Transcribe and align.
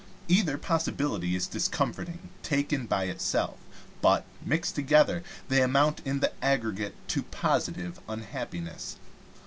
Either 0.27 0.57
possibility 0.57 1.35
is 1.35 1.45
discomforting 1.45 2.31
taken 2.41 2.87
by 2.87 3.03
itself, 3.03 3.59
but, 4.01 4.25
mixed 4.43 4.73
together, 4.73 5.21
they 5.47 5.61
amount 5.61 6.01
in 6.05 6.21
the 6.21 6.33
aggregate 6.43 6.95
to 7.07 7.21
positive 7.21 7.99
unhappiness. 8.09 8.95